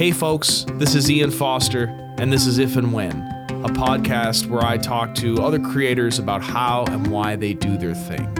[0.00, 1.84] Hey, folks, this is Ian Foster,
[2.16, 3.20] and this is If and When,
[3.50, 7.94] a podcast where I talk to other creators about how and why they do their
[7.94, 8.34] thing.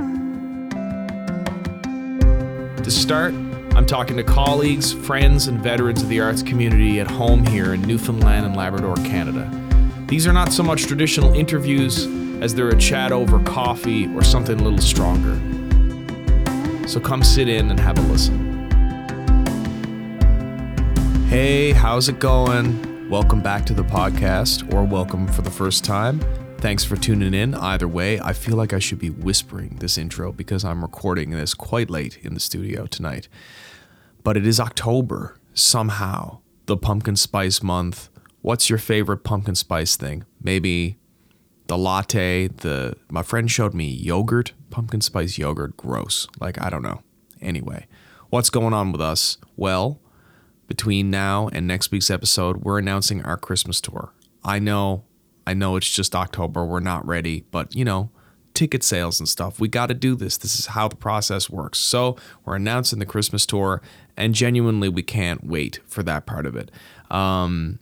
[2.83, 3.35] To start,
[3.75, 7.82] I'm talking to colleagues, friends, and veterans of the arts community at home here in
[7.82, 9.46] Newfoundland and Labrador, Canada.
[10.06, 12.06] These are not so much traditional interviews
[12.40, 15.38] as they're a chat over coffee or something a little stronger.
[16.88, 18.50] So come sit in and have a listen.
[21.31, 23.09] Hey, how's it going?
[23.09, 26.19] Welcome back to the podcast, or welcome for the first time.
[26.57, 27.55] Thanks for tuning in.
[27.55, 31.55] Either way, I feel like I should be whispering this intro because I'm recording this
[31.55, 33.29] quite late in the studio tonight.
[34.24, 38.09] But it is October, somehow, the pumpkin spice month.
[38.41, 40.24] What's your favorite pumpkin spice thing?
[40.43, 40.99] Maybe
[41.69, 46.27] the latte, the my friend showed me yogurt, pumpkin spice yogurt, gross.
[46.41, 47.02] Like I don't know.
[47.41, 47.87] Anyway,
[48.30, 49.38] what's going on with us?
[49.57, 50.01] Well,
[50.70, 54.12] between now and next week's episode, we're announcing our Christmas tour.
[54.45, 55.02] I know,
[55.45, 58.10] I know it's just October, we're not ready, but you know,
[58.54, 59.59] ticket sales and stuff.
[59.59, 60.37] We got to do this.
[60.37, 61.80] This is how the process works.
[61.80, 63.82] So, we're announcing the Christmas tour,
[64.16, 66.71] and genuinely, we can't wait for that part of it.
[67.10, 67.81] Um,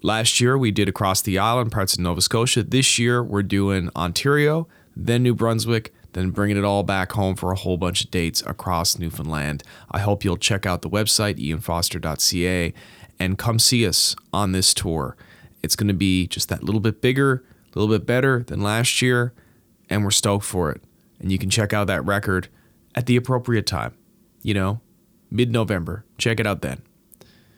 [0.00, 2.62] last year, we did across the island, parts of Nova Scotia.
[2.62, 7.52] This year, we're doing Ontario, then New Brunswick, then bringing it all back home for
[7.52, 9.62] a whole bunch of dates across Newfoundland.
[9.90, 12.72] I hope you'll check out the website, ianfoster.ca,
[13.18, 15.16] and come see us on this tour.
[15.62, 19.02] It's going to be just that little bit bigger, a little bit better than last
[19.02, 19.32] year,
[19.90, 20.82] and we're stoked for it.
[21.20, 22.48] And you can check out that record
[22.94, 23.94] at the appropriate time,
[24.42, 24.80] you know,
[25.30, 26.04] mid November.
[26.16, 26.82] Check it out then.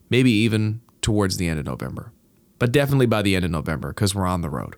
[0.08, 2.12] Maybe even towards the end of November,
[2.58, 4.76] but definitely by the end of November because we're on the road.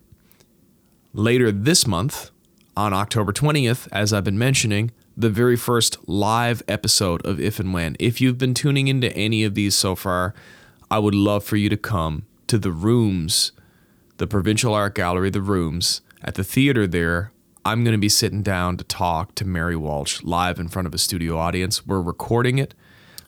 [1.13, 2.31] Later this month,
[2.79, 7.75] on October 20th, as I've been mentioning, the very first live episode of If and
[7.75, 7.97] When.
[7.99, 10.33] If you've been tuning into any of these so far,
[10.89, 13.51] I would love for you to come to the rooms,
[14.19, 17.33] the Provincial Art Gallery, the rooms at the theater there.
[17.65, 20.95] I'm going to be sitting down to talk to Mary Walsh live in front of
[20.95, 21.85] a studio audience.
[21.85, 22.75] We're recording it,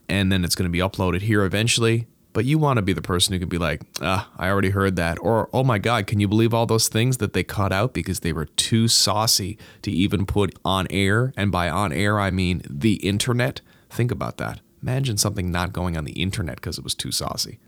[0.08, 3.02] and then it's going to be uploaded here eventually but you want to be the
[3.02, 5.18] person who can be like, ah, I already heard that.
[5.20, 8.20] Or, oh my God, can you believe all those things that they cut out because
[8.20, 11.32] they were too saucy to even put on air?
[11.36, 13.60] And by on air, I mean the internet.
[13.88, 14.60] Think about that.
[14.82, 17.58] Imagine something not going on the internet because it was too saucy.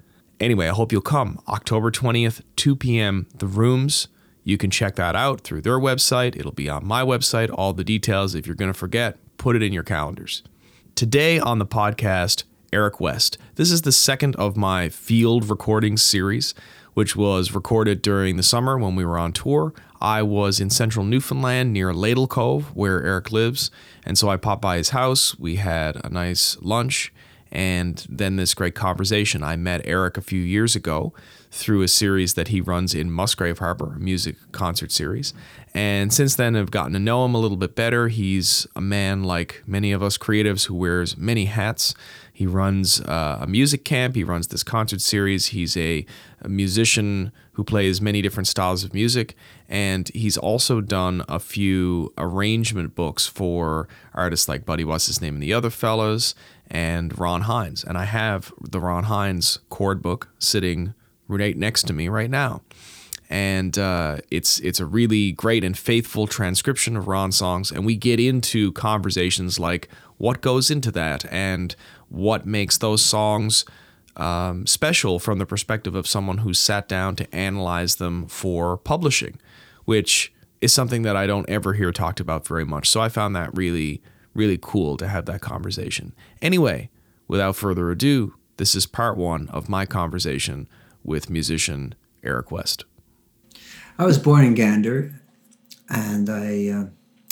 [0.40, 1.40] Anyway, I hope you'll come.
[1.48, 4.08] October 20th, 2 p.m., the rooms.
[4.44, 6.36] You can check that out through their website.
[6.36, 7.50] It'll be on my website.
[7.52, 8.34] All the details.
[8.34, 10.42] If you're going to forget, put it in your calendars.
[10.94, 13.38] Today on the podcast, Eric West.
[13.56, 16.54] This is the second of my field recording series,
[16.94, 19.74] which was recorded during the summer when we were on tour.
[20.00, 23.70] I was in central Newfoundland near Ladle Cove, where Eric lives,
[24.04, 25.38] and so I popped by his house.
[25.38, 27.12] We had a nice lunch
[27.52, 29.42] and then this great conversation.
[29.42, 31.12] I met Eric a few years ago
[31.50, 35.34] through a series that he runs in Musgrave Harbor, a music concert series.
[35.74, 38.08] And since then, I've gotten to know him a little bit better.
[38.08, 41.94] He's a man like many of us creatives who wears many hats.
[42.42, 44.16] He runs uh, a music camp.
[44.16, 45.46] He runs this concert series.
[45.46, 46.04] He's a,
[46.40, 49.36] a, musician who plays many different styles of music.
[49.68, 55.34] And he's also done a few arrangement books for artists like Buddy What's His Name
[55.34, 56.34] and the Other Fellows
[56.68, 57.84] and Ron Hynes.
[57.84, 60.94] And I have the Ron Hynes chord book sitting
[61.28, 62.62] right next to me right now.
[63.30, 67.96] And uh, it's it's a really great and faithful transcription of Ron songs, and we
[67.96, 69.88] get into conversations like
[70.18, 71.74] what goes into that and
[72.12, 73.64] what makes those songs
[74.16, 79.40] um, special from the perspective of someone who sat down to analyze them for publishing,
[79.86, 82.88] which is something that I don't ever hear talked about very much.
[82.88, 84.02] So I found that really,
[84.34, 86.14] really cool to have that conversation.
[86.42, 86.90] Anyway,
[87.28, 90.68] without further ado, this is part one of my conversation
[91.02, 92.84] with musician Eric West.
[93.98, 95.14] I was born in Gander,
[95.88, 96.84] and I uh,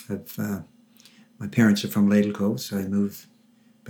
[0.09, 0.61] have uh,
[1.39, 3.27] my parents are from Ladle Cove, so I moved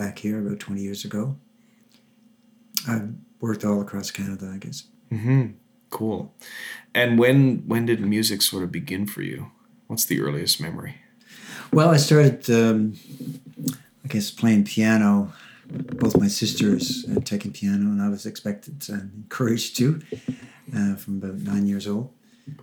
[0.01, 1.37] back here about 20 years ago.
[2.89, 4.85] I've worked all across Canada, I guess.
[5.13, 5.53] Mm-hmm.
[5.91, 6.33] Cool.
[6.95, 9.51] And when when did music sort of begin for you?
[9.89, 10.95] What's the earliest memory?
[11.73, 12.95] Well, I started, um,
[14.05, 15.33] I guess, playing piano.
[16.03, 20.01] Both my sisters had taken piano, and I was expected and encouraged to
[20.77, 22.09] uh, from about nine years old.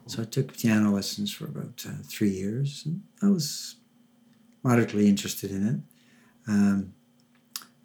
[0.07, 3.75] So I took piano lessons for about uh, three years, and I was
[4.63, 5.79] moderately interested in it.
[6.51, 6.93] Um,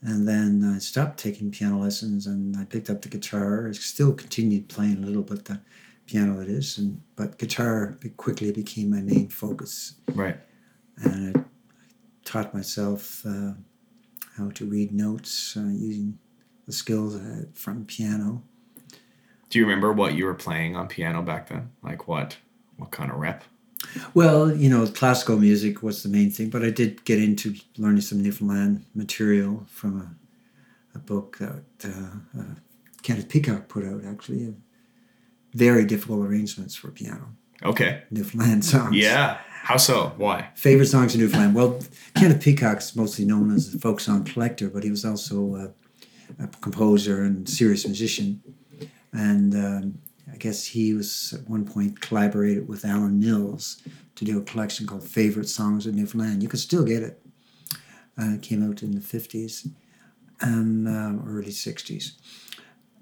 [0.02, 3.68] and then I stopped taking piano lessons and I picked up the guitar.
[3.68, 5.60] I still continued playing a little bit the
[6.06, 9.94] piano it is, and but guitar quickly became my main focus.
[10.14, 10.36] Right.
[10.96, 11.40] And I
[12.24, 13.52] taught myself uh,
[14.36, 16.18] how to read notes uh, using
[16.66, 17.18] the skills
[17.54, 18.42] from piano.
[19.50, 21.70] Do you remember what you were playing on piano back then?
[21.82, 22.38] Like what?
[22.76, 23.44] What kind of rep?
[24.14, 28.02] Well, you know, classical music was the main thing, but I did get into learning
[28.02, 32.54] some Newfoundland material from a, a book that uh, uh,
[33.02, 34.54] Kenneth Peacock put out, actually.
[35.54, 37.36] Very difficult arrangements for piano.
[37.64, 38.02] Okay.
[38.10, 38.96] Newfoundland songs.
[38.96, 39.38] Yeah.
[39.62, 40.12] How so?
[40.16, 40.48] Why?
[40.54, 41.54] Favorite songs in Newfoundland?
[41.54, 41.78] Well,
[42.16, 46.48] Kenneth Peacock's mostly known as a folk song collector, but he was also a, a
[46.60, 48.42] composer and serious musician.
[49.12, 49.98] And um,
[50.30, 53.82] I guess he was at one point collaborated with Alan Mills
[54.16, 56.42] to do a collection called Favorite Songs of Newfoundland.
[56.42, 57.22] You can still get it.
[58.18, 59.68] Uh, it came out in the 50s
[60.40, 62.12] and uh, early 60s.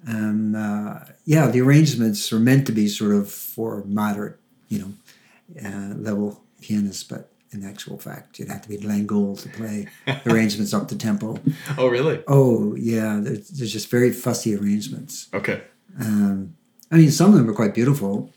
[0.06, 4.38] And uh, yeah, the arrangements are meant to be sort of for moderate,
[4.68, 9.40] you know, uh, level pianists, but in actual fact, you'd have to be Glenn Gould
[9.40, 9.88] to play
[10.26, 11.38] arrangements up the tempo.
[11.76, 12.22] Oh, really?
[12.28, 13.18] Oh, yeah.
[13.20, 15.28] There's, there's just very fussy arrangements.
[15.34, 15.62] Okay.
[16.00, 16.56] Um,
[16.90, 18.32] I mean, some of them are quite beautiful,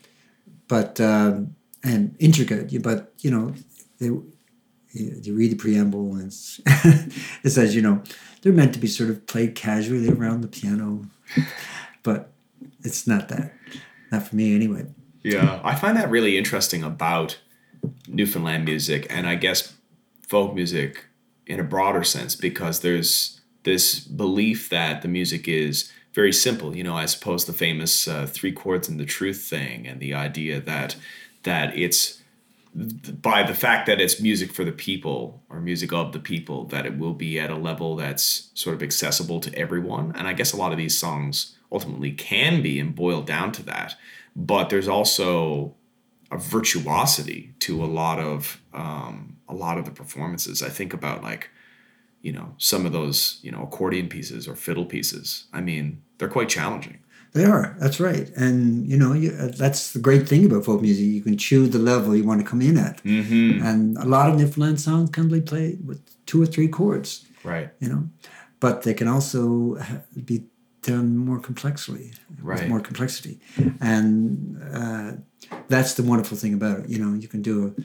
[0.68, 2.82] but um, and intricate.
[2.82, 3.54] But you know,
[3.98, 4.06] they,
[4.92, 6.28] you, read the preamble, and
[7.44, 8.02] it says, you know,
[8.42, 11.06] they're meant to be sort of played casually around the piano,
[12.02, 12.32] but
[12.82, 13.52] it's not that.
[14.12, 14.86] Not for me, anyway.
[15.22, 17.38] Yeah, I find that really interesting about
[18.06, 19.74] Newfoundland music, and I guess
[20.28, 21.06] folk music
[21.46, 26.76] in a broader sense, because there's this belief that the music is very simple.
[26.76, 30.14] You know, I suppose the famous uh, three chords and the truth thing, and the
[30.14, 30.96] idea that
[31.42, 32.22] that it's
[32.74, 36.86] by the fact that it's music for the people or music of the people that
[36.86, 40.12] it will be at a level that's sort of accessible to everyone.
[40.16, 43.62] And I guess a lot of these songs ultimately can be and boil down to
[43.64, 43.96] that.
[44.34, 45.74] But there's also
[46.32, 50.62] a virtuosity to a lot of um, a lot of the performances.
[50.62, 51.50] I think about like
[52.26, 55.46] you know some of those you know accordion pieces or fiddle pieces.
[55.52, 56.98] I mean they're quite challenging.
[57.32, 57.76] They are.
[57.80, 58.30] That's right.
[58.36, 61.04] And you know you, uh, that's the great thing about folk music.
[61.04, 63.02] You can choose the level you want to come in at.
[63.04, 63.64] Mm-hmm.
[63.68, 67.68] and a lot of newfoundland songs can be played with two or three chords right.
[67.80, 68.08] you know
[68.60, 69.76] but they can also
[70.24, 70.44] be
[70.82, 72.12] done more complexly
[72.44, 72.68] right.
[72.68, 73.40] more complexity.
[73.80, 75.12] And uh,
[75.68, 76.88] that's the wonderful thing about it.
[76.88, 77.82] You know you can do a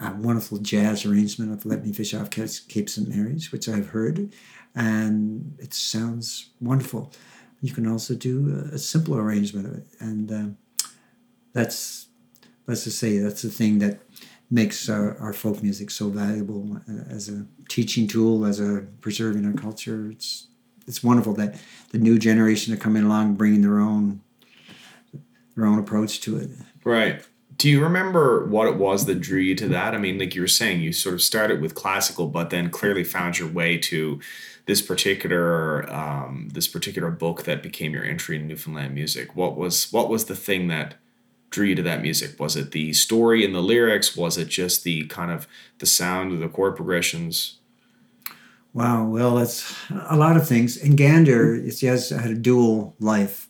[0.00, 2.48] a wonderful jazz arrangement of Let Me Fish Off Cape
[2.88, 3.08] St.
[3.08, 4.32] Mary's, which I've heard,
[4.74, 7.12] and it sounds wonderful.
[7.60, 10.88] You can also do a, a simple arrangement of it, and uh,
[11.52, 12.06] that's
[12.66, 14.00] let's just say that's the thing that
[14.50, 19.44] makes our, our folk music so valuable uh, as a teaching tool, as a preserving
[19.44, 20.10] our culture.
[20.12, 20.46] It's
[20.86, 21.60] it's wonderful that
[21.90, 24.20] the new generation are coming along, bringing their own
[25.56, 26.50] their own approach to it.
[26.84, 27.26] Right
[27.58, 29.92] do you remember what it was that drew you to that?
[29.92, 33.02] I mean, like you were saying, you sort of started with classical, but then clearly
[33.02, 34.20] found your way to
[34.66, 39.34] this particular um, this particular book that became your entry in Newfoundland music.
[39.34, 40.94] What was what was the thing that
[41.50, 42.38] drew you to that music?
[42.38, 44.16] Was it the story and the lyrics?
[44.16, 47.58] Was it just the kind of the sound of the chord progressions?
[48.72, 50.76] Wow, well, it's a lot of things.
[50.76, 53.47] In Gander, has had a dual life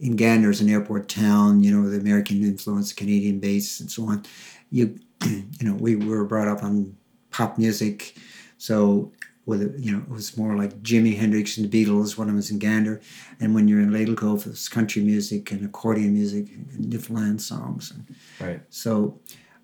[0.00, 4.04] in Gander is an airport town, you know, the American influence, Canadian base, and so
[4.04, 4.24] on.
[4.70, 6.96] You, you know, we were brought up on
[7.30, 8.16] pop music,
[8.58, 9.12] so
[9.46, 12.50] with you know, it was more like Jimi Hendrix and the Beatles when I was
[12.50, 13.00] in Gander,
[13.40, 17.90] and when you're in Ladle Cove, it's country music and accordion music and Newfoundland songs.
[17.90, 18.60] And right.
[18.70, 19.18] So,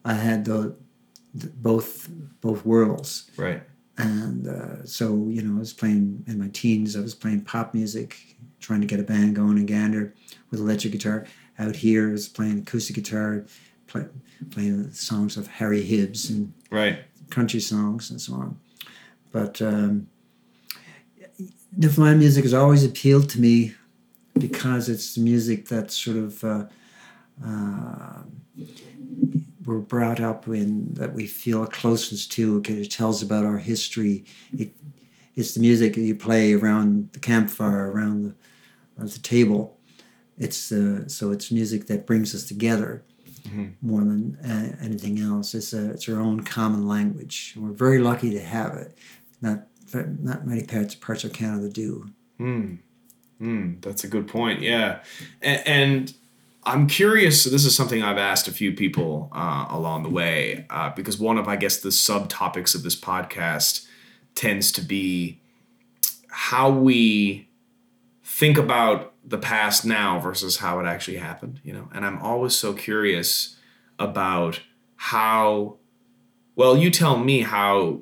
[0.04, 0.74] I had the,
[1.34, 2.08] the both
[2.40, 3.30] both worlds.
[3.36, 3.62] Right.
[3.96, 6.96] And uh, so, you know, I was playing in my teens.
[6.96, 10.14] I was playing pop music, trying to get a band going in Gander
[10.54, 11.26] with electric guitar.
[11.58, 13.44] Out here, I was playing acoustic guitar,
[13.86, 14.06] play,
[14.50, 16.98] playing songs of Harry Hibbs and right
[17.30, 18.58] country songs and so on.
[19.32, 20.08] But um,
[21.76, 23.74] Newfoundland music has always appealed to me
[24.38, 26.64] because it's the music that sort of uh,
[27.44, 28.22] uh,
[29.64, 32.62] we're brought up in that we feel a closeness to.
[32.66, 34.24] It tells about our history.
[34.52, 34.72] It,
[35.34, 38.34] it's the music that you play around the campfire, around
[38.96, 39.78] the, the table
[40.38, 43.04] it's uh, so it's music that brings us together
[43.42, 43.66] mm-hmm.
[43.82, 45.54] more than uh, anything else.
[45.54, 47.54] It's a, it's our own common language.
[47.56, 48.96] we're very lucky to have it.
[49.40, 52.10] Not not many parts parts of Canada do.
[52.38, 52.76] Hmm.
[53.38, 53.74] Hmm.
[53.80, 54.60] That's a good point.
[54.60, 55.00] Yeah,
[55.42, 56.14] and, and
[56.64, 57.42] I'm curious.
[57.42, 61.18] So this is something I've asked a few people uh, along the way uh, because
[61.18, 63.86] one of I guess the subtopics of this podcast
[64.34, 65.40] tends to be
[66.28, 67.48] how we
[68.24, 71.88] think about the past now versus how it actually happened, you know.
[71.94, 73.56] And I'm always so curious
[73.98, 74.60] about
[74.96, 75.76] how
[76.56, 78.00] well, you tell me how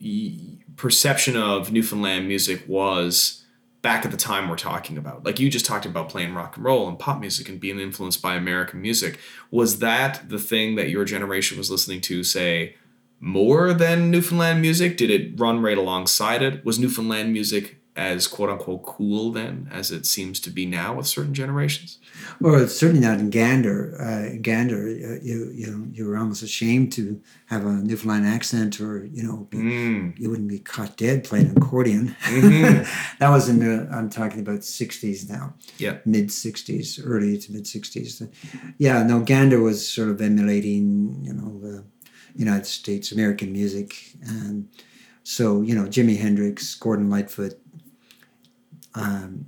[0.00, 3.44] y- perception of Newfoundland music was
[3.82, 5.24] back at the time we're talking about.
[5.24, 8.20] Like you just talked about playing rock and roll and pop music and being influenced
[8.22, 9.18] by American music.
[9.50, 12.74] Was that the thing that your generation was listening to, say,
[13.20, 14.96] more than Newfoundland music?
[14.96, 16.64] Did it run right alongside it?
[16.64, 21.06] Was Newfoundland music as quote unquote cool then as it seems to be now with
[21.06, 21.98] certain generations?
[22.40, 23.96] Well, it's certainly not in Gander.
[24.00, 28.26] Uh, in Gander, uh, you you know you were almost ashamed to have a Newfoundland
[28.26, 30.18] accent, or you know Mm.
[30.18, 32.14] you wouldn't be caught dead playing an accordion.
[32.24, 32.86] Mhm.
[33.18, 35.54] that was in the I'm talking about '60s now.
[35.78, 35.98] Yeah.
[36.04, 38.28] mid '60s, early to mid '60s.
[38.78, 41.84] Yeah, no, Gander was sort of emulating you know the
[42.34, 44.68] United States American music, and
[45.22, 47.54] so you know Jimi Hendrix, Gordon Lightfoot.
[49.00, 49.46] Um,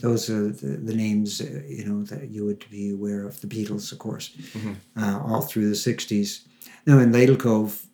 [0.00, 3.40] those are the, the names uh, you know that you would be aware of.
[3.40, 4.76] The Beatles, of course, Mhm.
[4.96, 6.40] uh, all through the '60s.
[6.86, 7.86] Now in Ladle Cove,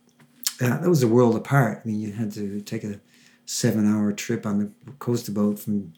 [0.61, 1.83] uh, that was a world apart.
[1.85, 3.01] I mean, you had to take a
[3.47, 5.93] seven-hour trip on the coastal boat from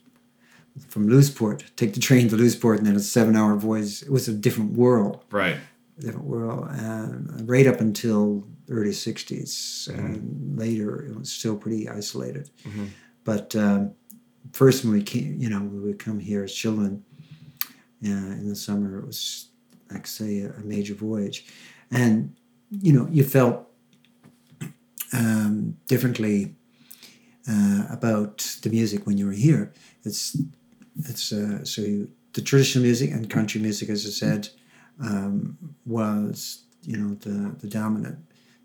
[0.87, 4.01] from Lewisport, take the train to Lewisport, and then a seven-hour voyage.
[4.01, 5.57] It was a different world, Right.
[5.99, 9.87] different world, and right up until early '60s.
[9.93, 12.49] And later, it was still pretty isolated.
[12.65, 12.87] Mhm.
[13.23, 13.91] But um,
[14.53, 17.03] first, when we came, you know, we would come here as children
[18.05, 18.99] uh, in the summer.
[18.99, 19.49] It was,
[19.91, 21.45] like say, a, a major voyage,
[21.91, 22.35] and
[22.69, 23.67] you know, you felt
[25.11, 26.55] um, differently
[27.47, 29.73] uh, about the music when you were here.
[30.03, 30.37] It's
[30.97, 34.49] it's uh, so you, the traditional music and country music, as I said,
[35.01, 38.19] um, was you know the the dominant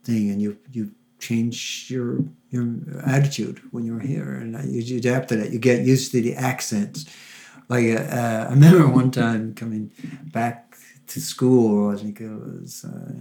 [0.04, 2.66] thing, and you you change your your
[3.04, 5.50] attitude when you're here, and you, adapt to that.
[5.50, 7.04] You get used to the accents.
[7.68, 9.90] Like uh, I remember one time coming
[10.32, 10.76] back
[11.08, 11.90] to school.
[11.90, 13.12] I think it was uh,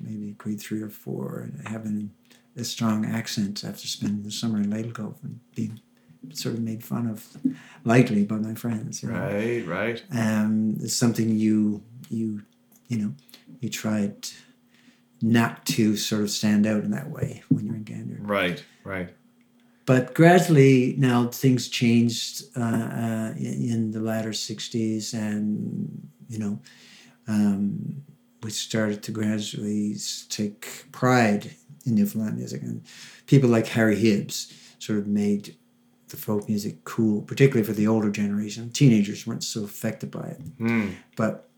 [0.00, 2.12] maybe grade three or four, and having
[2.56, 5.80] a strong accent after spending the summer in Ladle and being
[6.32, 7.26] sort of made fun of
[7.84, 9.02] lightly by my friends.
[9.02, 9.18] you know.
[9.18, 10.02] Right, right.
[10.12, 12.42] Um, it's something you you
[12.88, 13.14] you know
[13.60, 14.28] you tried
[15.22, 18.18] not to sort of stand out in that way when you're in Gander.
[18.20, 19.10] Right, right.
[19.86, 26.60] But gradually now things changed uh, uh, in, the latter '60s, and you know
[27.28, 28.02] um,
[28.42, 29.96] we started to gradually
[30.28, 31.52] take pride
[31.86, 32.84] in Newfoundland music, and
[33.26, 35.56] people like Harry Hibbs sort of made
[36.08, 38.70] the folk music cool, particularly for the older generation.
[38.70, 40.40] Teenagers weren't so affected by it.
[40.58, 40.90] Hmm.
[41.16, 41.48] But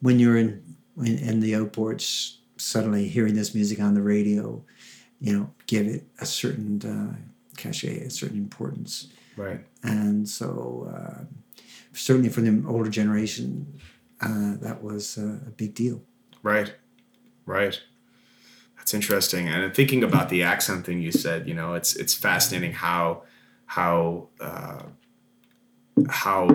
[0.00, 0.62] when you're in
[0.98, 4.62] in, in the outports, suddenly hearing this music on the radio,
[5.20, 7.16] you know, give it a certain uh,
[7.56, 9.60] cachet, a certain importance, Right.
[9.82, 11.24] and so uh,
[11.92, 13.66] certainly for the older generation,
[14.20, 16.02] uh, that was uh, a big deal.
[16.42, 16.74] Right.
[17.46, 17.80] Right.
[18.76, 19.48] That's interesting.
[19.48, 23.22] And thinking about the accent thing you said, you know, it's it's fascinating how
[23.66, 24.82] how uh,
[26.08, 26.46] how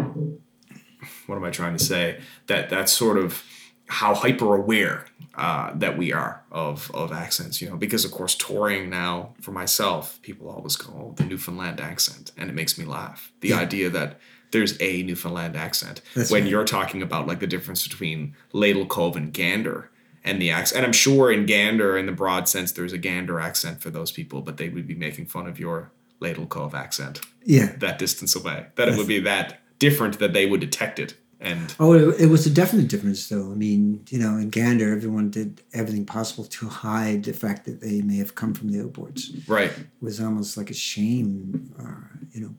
[1.27, 2.19] what am I trying to say?
[2.47, 3.43] That that sort of
[3.87, 8.35] how hyper aware uh, that we are of of accents, you know, because of course
[8.35, 12.85] touring now for myself, people always go oh, the Newfoundland accent, and it makes me
[12.85, 13.31] laugh.
[13.41, 13.59] The Yeah.
[13.59, 14.19] idea that
[14.51, 16.49] there's a Newfoundland accent That's when right.
[16.51, 19.89] you're talking about like the difference between Ladle Cove and Gander
[20.23, 20.77] and the accent.
[20.77, 24.11] And I'm sure in Gander, in the broad sense, there's a Gander accent for those
[24.11, 27.73] people, but they would be making fun of your Ladle Cove accent Yeah.
[27.79, 28.67] that distance away.
[28.75, 31.15] That it would be that different that they would detect it.
[31.39, 33.51] And Oh, it, it was a definite difference, though.
[33.51, 37.79] I mean, you know, in Gander, everyone did everything possible to hide the fact that
[37.81, 39.47] they may have come from the outports.
[39.47, 42.55] right, It was almost like a shame, uh, you know.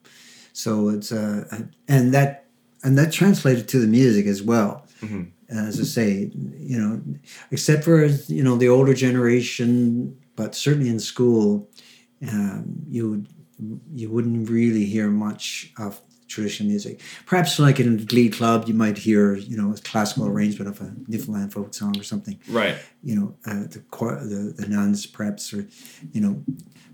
[0.53, 1.45] So it's uh,
[1.89, 2.47] and that
[2.85, 4.87] and that translated to the music as well.
[5.01, 5.31] Mhm.
[5.51, 7.01] As I say, you know,
[7.51, 11.69] except for you know the older generation, but certainly in school,
[12.31, 13.29] um, you would
[13.95, 17.01] you wouldn't really hear much of traditional music.
[17.27, 20.81] Perhaps like in a glee club, you might hear you know a classical arrangement of
[20.81, 25.07] a Newfoundland folk song or something right, you know, uh, the, chor- the the nuns
[25.07, 25.67] perhaps, or
[26.13, 26.45] you know,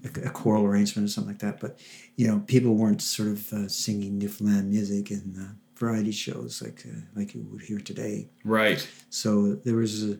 [0.05, 1.61] a, a choral arrangement or something like that.
[1.61, 1.79] But
[2.17, 6.85] you know, people weren't sort of uh, singing Newfoundland music in uh, variety shows like
[6.87, 8.29] uh, like you would hear today.
[8.45, 8.87] right.
[9.11, 10.19] So there was a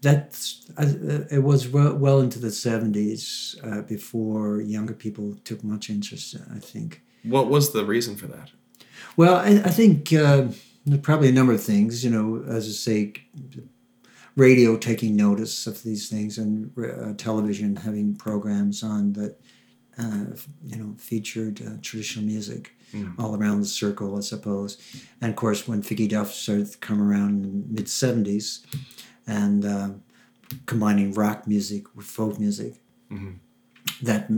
[0.00, 5.90] that's uh, it was well, well into the seventies uh, before younger people took much
[5.90, 6.36] interest.
[6.54, 7.02] I think.
[7.22, 8.50] What was the reason for that?
[9.16, 10.48] Well, I, I think uh,
[11.02, 12.04] probably a number of things.
[12.04, 13.12] You know, as I say,
[14.36, 19.40] radio taking notice of these things and uh, television having programs on that,
[19.98, 20.26] uh,
[20.64, 23.18] you know, featured uh, traditional music Mm.
[23.18, 24.78] all around the circle, I suppose.
[25.20, 28.64] And of course, when Figgy Duff started to come around in the mid 70s
[29.26, 29.90] and uh,
[30.64, 32.80] combining rock music with folk music,
[33.12, 33.40] Mhm.
[34.00, 34.30] that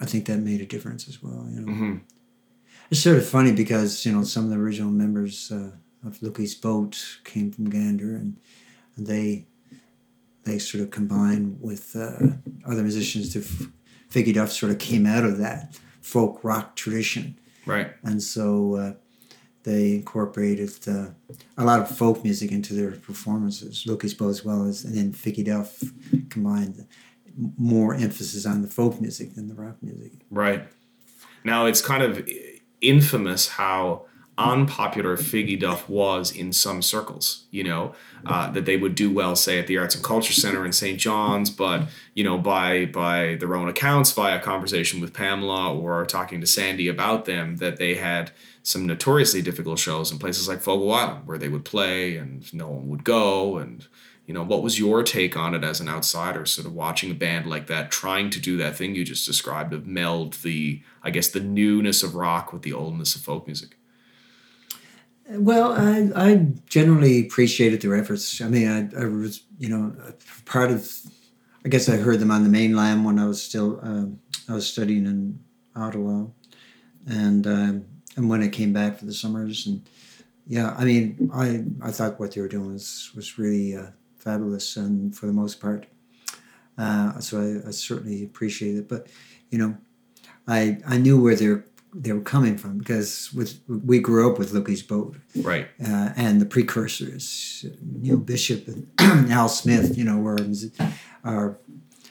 [0.00, 1.48] I think that made a difference as well.
[1.52, 1.72] You know.
[1.72, 2.00] Mhm.
[2.90, 5.72] It's sort of funny because you know some of the original members uh,
[6.06, 8.38] of Lukey's Boat came from Gander, and,
[8.96, 9.46] and they
[10.44, 12.18] they sort of combined with uh,
[12.66, 13.66] other musicians to f-
[14.10, 17.92] Figgy Duff sort of came out of that folk rock tradition, Right.
[18.02, 18.92] and so uh,
[19.64, 21.08] they incorporated uh,
[21.58, 23.84] a lot of folk music into their performances.
[23.86, 25.82] Lukey's Boat as well as, and then Figgy Duff
[26.30, 26.86] combined
[27.58, 30.12] more emphasis on the folk music than the rock music.
[30.30, 30.66] Right.
[31.44, 32.26] Now it's kind of
[32.80, 34.06] infamous how
[34.38, 37.92] unpopular Figgy Duff was in some circles, you know,
[38.24, 40.98] uh, that they would do well, say, at the Arts and Culture Center in St.
[40.98, 46.40] John's, but, you know, by by their own accounts, via conversation with Pamela or talking
[46.40, 48.30] to Sandy about them, that they had
[48.62, 52.68] some notoriously difficult shows in places like Fogo Island where they would play and no
[52.68, 53.86] one would go and
[54.28, 57.14] you know what was your take on it as an outsider sort of watching a
[57.14, 61.10] band like that trying to do that thing you just described of meld the i
[61.10, 63.78] guess the newness of rock with the oldness of folk music
[65.30, 68.40] Well, I, I generally appreciated their efforts.
[68.40, 69.94] I mean, I, I was, you know,
[70.46, 70.90] part of,
[71.66, 74.66] I guess I heard them on the mainland when I was still, um, I was
[74.66, 75.38] studying in
[75.76, 76.28] Ottawa.
[77.06, 77.84] And, um,
[78.16, 79.82] and when I came back for the summers and
[80.46, 84.76] yeah, I mean, I, I thought what they were doing was, was really uh, fabulous
[84.76, 85.86] and for the most part.
[86.76, 88.88] Uh, so I, I certainly appreciate it.
[88.88, 89.08] But,
[89.50, 89.76] you know,
[90.46, 94.52] I, I knew where they're, they were coming from because with, we grew up with
[94.52, 98.88] Lukey's Boat right uh, and the precursors, Neil Bishop and
[99.32, 100.38] Al Smith, you know, were
[101.24, 101.58] our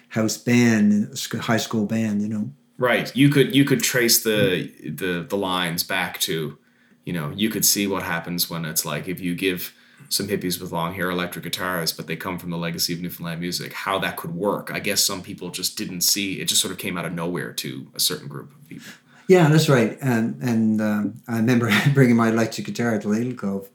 [0.09, 2.49] house band, high school band, you know.
[2.79, 6.57] right you could you could trace the the the lines back to
[7.05, 9.73] you know you could see what happens when it's like if you give
[10.09, 13.39] some hippies with long hair electric guitars but they come from the legacy of newfoundland
[13.41, 16.71] music how that could work i guess some people just didn't see it just sort
[16.71, 18.91] of came out of nowhere to a certain group of people
[19.27, 19.97] Yeah, that's right.
[20.01, 23.69] And and um, I remember bringing my electric guitar to Ladle Cove,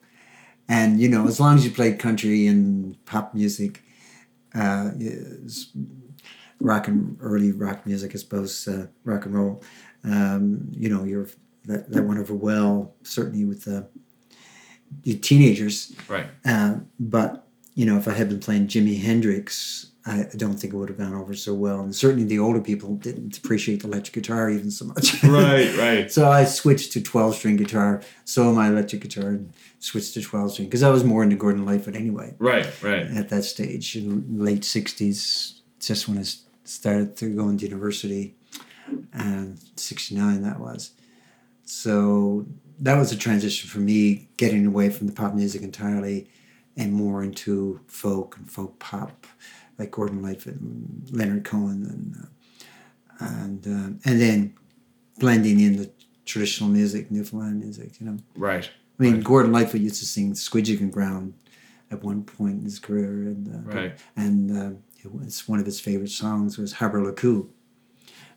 [0.68, 3.82] and you know, as long as you played country and pop music,
[4.54, 4.90] uh,
[6.58, 9.62] rock and early rock music, I suppose, uh, rock and roll.
[10.04, 11.28] Um, you know, you're
[11.66, 14.01] that, that went over well, certainly with the, the
[15.20, 15.94] teenagers.
[16.08, 20.74] right Uh, but you know, if I had been playing Jimi Hendrix, I don't think
[20.74, 21.80] it would have gone over so well.
[21.80, 25.22] And certainly the older people didn't appreciate the electric guitar even so much.
[25.24, 26.10] right right.
[26.10, 30.52] so I switched to 12 string guitar, sold my electric guitar, and switched to 12
[30.52, 34.38] string because I was more into Gordon Lightfoot anyway right right at that stage in
[34.38, 36.24] late 60s, just when I
[36.64, 38.34] started to go into university,
[39.12, 40.92] and 69 that was.
[41.64, 42.44] So
[42.82, 46.28] that was a transition for me, getting away from the pop music entirely
[46.76, 49.26] and more into folk and folk pop,
[49.78, 52.16] like Gordon Lightfoot and Leonard Cohen, and
[53.20, 54.54] uh, and uh, and then
[55.18, 55.90] blending in the
[56.24, 58.00] traditional music, Newfoundland music.
[58.00, 58.68] You know, right
[58.98, 59.24] I mean, Right.
[59.24, 61.34] Gordon Lightfoot used to sing Squid-Jiggin' Ground
[61.90, 63.98] at one point in his career, and uh, Right.
[64.16, 64.70] and uh,
[65.04, 67.48] it was one of his favorite songs was Harbour Le Cou,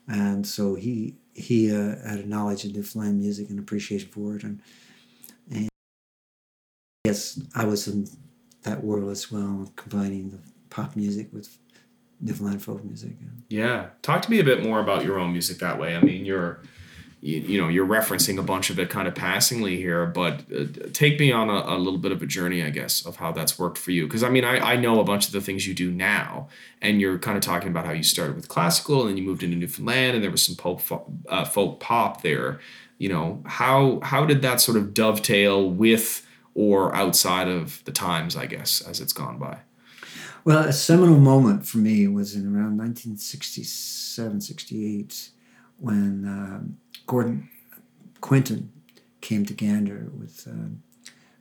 [0.07, 4.43] and so he he uh, had a knowledge of Newfoundland music and appreciation for it,
[4.43, 4.61] and
[5.51, 5.69] and
[7.05, 8.07] yes, I was in
[8.63, 11.57] that world as well, combining the pop music with
[12.21, 13.11] Newfoundland folk music.
[13.49, 15.95] Yeah, talk to me a bit more about your own music that way.
[15.95, 16.61] I mean, you're,
[17.25, 20.65] you, you know, you're referencing a bunch of it kind of passingly here, but uh,
[20.93, 23.57] take me on a, a little bit of a journey, I guess, of how that's
[23.57, 24.05] worked for you.
[24.05, 26.47] Because I mean, I, I know a bunch of the things you do now,
[26.83, 29.41] and you're kind of talking about how you started with classical and then you moved
[29.41, 30.81] into Newfoundland, and there was some folk,
[31.27, 32.59] uh, folk pop there.
[32.99, 38.35] You know, how how did that sort of dovetail with or outside of the times,
[38.35, 39.57] I guess, as it's gone by?
[40.43, 45.31] Well, a seminal moment for me was in around 1967, 68,
[45.85, 47.49] when um, Gordon
[48.21, 48.71] Quinton
[49.21, 50.81] came to Gander with um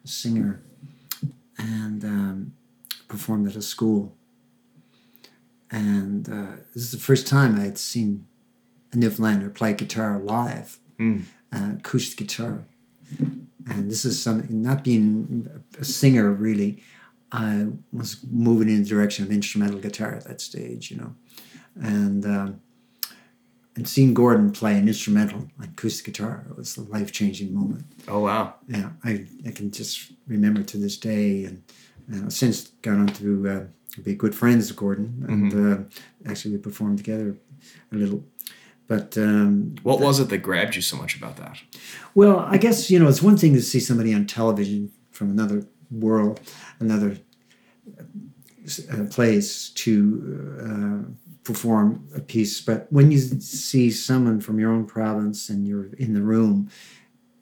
[0.04, 0.62] a singer
[1.59, 2.52] and um,
[3.09, 4.02] performed at a school.
[5.70, 8.26] And uh, this is the first time I had seen
[8.92, 11.22] a Newfoundlander play guitar live, Mm.
[11.52, 12.64] uh, acoustic guitar.
[13.70, 15.48] And this is something, not being
[15.80, 16.83] a singer really,
[17.33, 21.14] I was moving in the direction of instrumental guitar at that stage, you know,
[21.74, 22.61] and um,
[23.76, 27.84] and seeing Gordon play an instrumental on acoustic guitar it was a life changing moment.
[28.08, 28.54] Oh wow!
[28.68, 31.62] Yeah, I, I can just remember to this day, and,
[32.08, 36.52] and I've since gone on to uh, be good friends with Gordon, and uh, actually
[36.56, 37.37] we performed together
[37.92, 38.24] a little.
[38.87, 41.58] But um, What was it that grabbed you so much about that?
[42.14, 45.66] well, I guess you know it's one thing to see somebody on television from another
[45.90, 46.40] world,
[46.80, 47.16] another
[48.90, 54.87] uh, place to uh, perform a piece, but when you see someone from your own
[54.87, 56.70] province and you're in the room,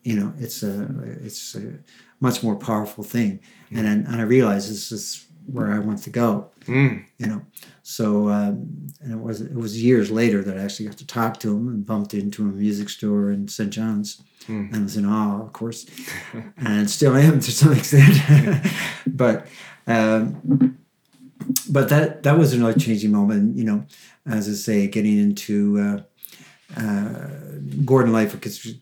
[0.02, 0.88] you know, it's a
[1.22, 1.78] it's a
[2.20, 3.40] much more powerful thing.
[3.70, 6.50] And then, and I realized this is where I want to go.
[6.62, 7.04] Mm.
[7.18, 7.42] You know,
[7.82, 11.38] so um, and it was it was years later that I actually got to talk
[11.40, 13.70] to him and bumped into a music store in St.
[13.70, 14.22] John's.
[14.48, 14.72] Mm.
[14.74, 15.86] And was in awe, of course,
[16.56, 18.66] and still am to some extent.
[19.06, 19.46] but
[19.86, 20.76] um,
[21.70, 23.56] but that that was another changing moment.
[23.56, 23.86] You know,
[24.26, 27.28] as I say, getting into uh, uh,
[27.84, 28.74] Gordon Lightfoot because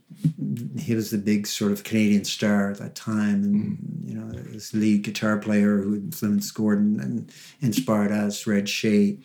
[0.78, 4.72] he was the big sort of Canadian star at that time, and you know, his
[4.74, 9.18] lead guitar player who influenced Gordon and inspired us, Red Shea.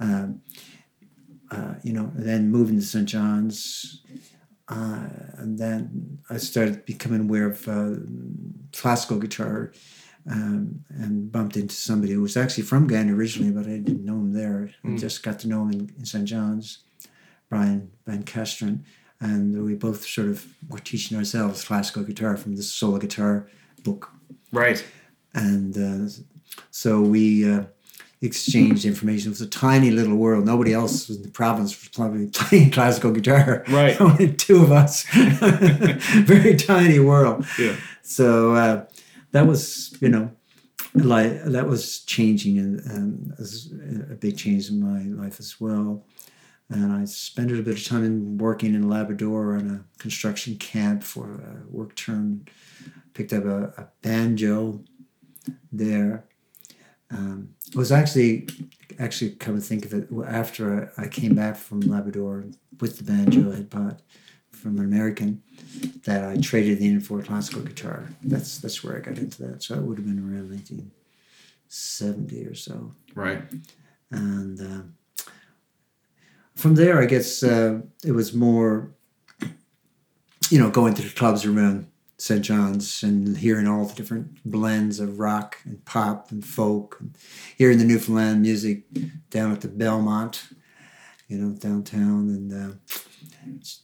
[0.00, 0.42] Um,
[1.50, 3.08] uh, you know, then moving to St.
[3.08, 4.02] John's,
[4.68, 8.00] uh, and then I started becoming aware of uh,
[8.72, 9.72] classical guitar
[10.30, 14.14] um, and bumped into somebody who was actually from Gander originally, but I didn't know
[14.16, 14.70] him there.
[14.84, 15.00] I Mm.
[15.00, 16.24] just got to know him in, in St.
[16.24, 16.78] John's,
[17.48, 18.84] Brian Van Castron.
[19.20, 23.48] And we both sort of were teaching ourselves classical guitar from the solo guitar
[23.82, 24.10] book.
[24.52, 24.84] Right.
[25.34, 26.10] And uh,
[26.70, 27.64] so we uh,
[28.20, 29.28] exchanged information.
[29.28, 30.44] It was a tiny little world.
[30.46, 33.64] Nobody else in the province was probably playing classical guitar.
[33.68, 34.00] Right.
[34.06, 35.04] Only two of us.
[35.12, 37.44] Very tiny world.
[37.58, 37.76] Yeah.
[38.02, 38.84] So uh,
[39.32, 40.30] that was, you know,
[40.94, 43.72] like that was changing and, as
[44.10, 46.04] a big change in my life as well.
[46.70, 51.02] And I spent a bit of time in working in Labrador on a construction camp
[51.02, 52.44] for a work term.
[53.14, 54.84] Picked up a, a banjo
[55.72, 56.26] there.
[57.10, 58.48] Um, it was actually,
[58.98, 62.44] actually, come to think of it, after I, I came back from Labrador
[62.80, 64.02] with the banjo I had bought
[64.58, 65.42] from an American,
[66.04, 68.08] that I traded in for a classical guitar.
[68.22, 69.62] That's that's where I got into that.
[69.62, 72.92] So it would have been around 1970 or so.
[73.14, 73.42] Right.
[74.10, 74.82] And uh,
[76.54, 78.90] from there, I guess uh, it was more,
[80.50, 81.86] you know, going to the clubs around
[82.18, 82.42] St.
[82.42, 87.16] John's and hearing all the different blends of rock and pop and folk, and
[87.56, 88.84] hearing the Newfoundland music
[89.30, 90.48] down at the Belmont,
[91.28, 92.74] you know, downtown, and uh,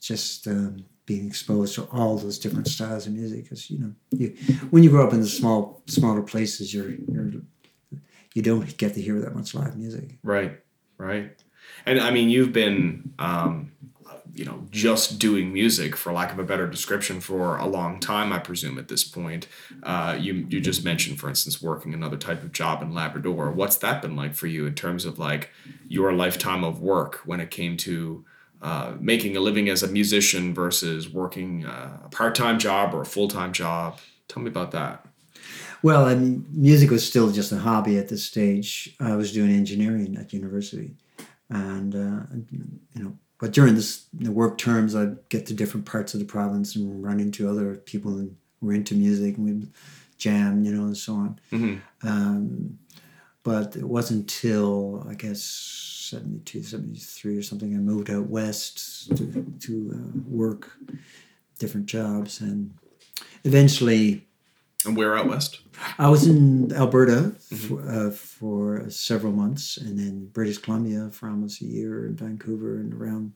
[0.01, 3.43] just um, being exposed to all those different styles of music.
[3.43, 4.35] Because you know, you,
[4.71, 7.31] when you grow up in the small, smaller places, you're you're
[8.35, 10.17] you don't get to hear that much live music.
[10.21, 10.59] Right.
[10.97, 11.31] Right.
[11.85, 13.71] And I mean, you've been, um,
[14.33, 18.33] you know, just doing music, for lack of a better description, for a long time,
[18.33, 19.47] I presume, at this point.
[19.83, 23.51] Uh, you, you just mentioned, for instance, working another type of job in Labrador.
[23.51, 25.51] What's that been like for you in terms of like
[25.87, 28.25] your lifetime of work when it came to
[28.61, 33.01] uh, making a living as a musician versus working uh, a part time job or
[33.01, 33.99] a full time job?
[34.27, 35.05] Tell me about that.
[35.83, 38.95] Well, mean, music was still just a hobby at this stage.
[38.99, 40.95] I was doing engineering at university,
[41.49, 46.13] and uh, you know, but during this the work terms, I'd get to different parts
[46.13, 49.67] of the province and run into other people who were into music, and we'd
[50.17, 51.39] jam, you know, and so on.
[51.51, 52.07] Mm-hmm.
[52.07, 52.79] Um,
[53.43, 59.53] but it wasn't until I guess 72, 73 or something I moved out west to,
[59.61, 60.71] to uh, work
[61.59, 62.73] different jobs, and
[63.43, 64.27] eventually.
[64.85, 65.59] And where out west?
[65.97, 71.61] I was in Alberta for, uh, for several months, and then British Columbia for almost
[71.61, 73.33] a year, and Vancouver and around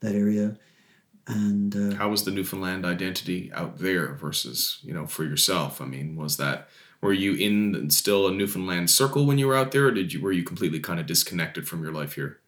[0.00, 0.56] that area.
[1.26, 5.80] And uh, How was the Newfoundland identity out there versus, you know, for yourself?
[5.80, 6.68] I mean, was that
[7.00, 10.20] were you in still a Newfoundland circle when you were out there, or did you
[10.20, 12.40] were you completely kind of disconnected from your life here?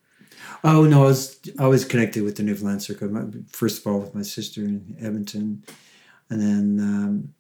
[0.65, 3.33] oh no, I was I was connected with the Newfoundland Circle.
[3.51, 5.65] First of all, with my sister in Edmonton,
[6.31, 7.35] and then um,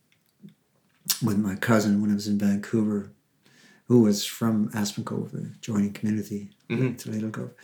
[1.23, 3.11] with my cousin when I was in Vancouver,
[3.87, 6.97] who was from Aspen Cove, the joining community Mhm.
[6.99, 7.55] to Ladle Cove,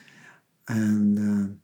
[0.68, 1.18] and.
[1.18, 1.60] Um,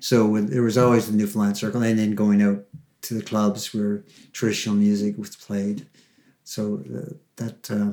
[0.00, 2.64] so when- there was always the Newfoundland Circle, and then going out
[3.02, 5.86] to the clubs where traditional music was played.
[6.44, 7.92] So uh, that uh,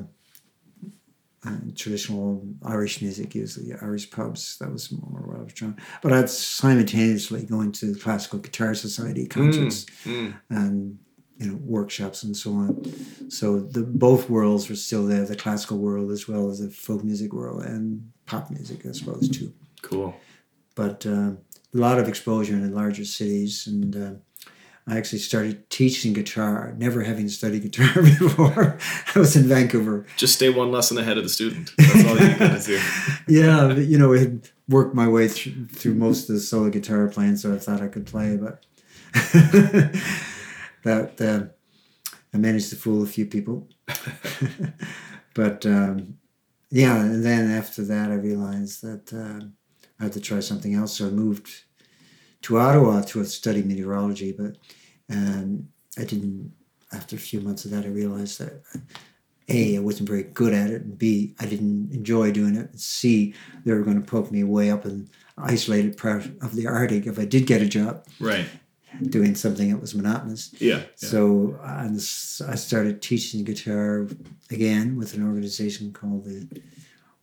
[1.48, 5.78] uh, traditional Irish music, usually Irish pubs, that was more what I was trying.
[6.02, 10.34] But I'd simultaneously going to the classical guitar society concerts Mm.
[10.50, 10.98] and
[11.38, 12.84] you know workshops and so on.
[13.30, 17.02] So the both worlds were still there: the classical world as well as the folk
[17.04, 20.14] music world and pop music as well as too Cool.
[20.74, 21.36] but uh, a
[21.72, 23.66] lot of exposure in the larger cities.
[23.66, 24.12] And uh,
[24.86, 28.78] I actually started teaching guitar, never having studied guitar before.
[29.14, 30.06] I was in Vancouver.
[30.16, 31.70] Just stay one lesson ahead of the student.
[31.78, 32.80] That's all you got to do.
[33.28, 36.70] Yeah, but, you know, I had worked my way through, through most of the solo
[36.70, 38.64] guitar playing, so I thought I could play, but
[40.88, 41.42] that uh,
[42.34, 43.68] I managed to fool a few people.
[45.34, 46.18] but um,
[46.70, 49.46] yeah, and then after that, I realized that uh,
[50.00, 50.92] I had to try something else.
[50.96, 51.48] So I moved
[52.42, 54.56] to Ottawa to study meteorology, but
[55.10, 56.52] um, I didn't.
[56.90, 58.62] After a few months of that, I realized that
[59.48, 62.70] a I wasn't very good at it, and b I didn't enjoy doing it.
[62.70, 66.66] And c they were going to poke me way up in isolated part of the
[66.66, 68.46] Arctic if I did get a job Right.
[69.02, 70.52] Doing something that was monotonous.
[70.60, 70.82] Yeah.
[70.96, 74.08] So I I started teaching guitar
[74.50, 76.48] again with an organization called the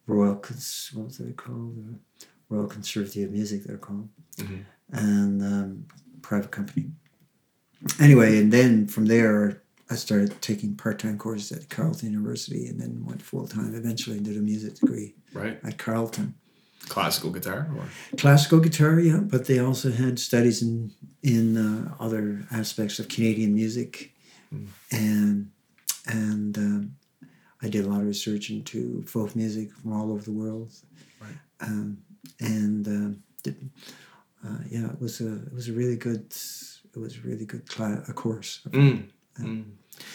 [0.07, 1.75] Royal Cons- what was it called?
[1.77, 1.99] The
[2.49, 4.07] Royal Conservatory of Music they're called,
[4.38, 4.59] Mhm.
[4.91, 5.85] and um,
[6.21, 6.91] private company.
[7.99, 13.05] Anyway, and then from there I started taking part-time courses at Carleton University, and then
[13.05, 15.59] went full-time eventually and did a music degree Right.
[15.63, 16.35] at Carleton
[16.89, 17.83] Classical guitar or
[18.17, 20.91] classical guitar, yeah, but they also had studies in
[21.23, 24.11] in uh, other aspects of Canadian music,
[24.53, 24.67] Mm.
[24.91, 25.49] and
[26.05, 26.95] and um,
[27.63, 30.69] I did a lot of research into folk music from all over the world,
[31.19, 31.37] Right.
[31.61, 31.97] um,
[32.39, 33.55] and um, did,
[34.45, 36.25] uh, yeah, it was a it was a really good
[36.93, 38.61] it was a really good cla- a course.
[38.69, 39.09] Mm.
[39.39, 39.63] Mm.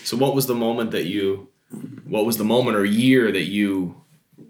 [0.05, 1.49] So what was the moment that you
[2.05, 3.97] what was the moment or year that you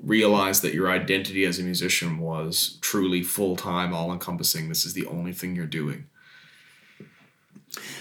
[0.02, 5.06] realized that your identity as a musician was truly full-time all encompassing this is the
[5.06, 6.06] only thing you're doing